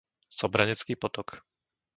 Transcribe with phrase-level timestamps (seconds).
[0.37, 1.29] Sobranecký potok